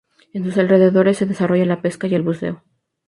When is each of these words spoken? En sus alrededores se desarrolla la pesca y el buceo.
En 0.33 0.43
sus 0.43 0.57
alrededores 0.57 1.17
se 1.19 1.27
desarrolla 1.27 1.63
la 1.65 1.83
pesca 1.83 2.07
y 2.07 2.15
el 2.15 2.23
buceo. 2.23 2.63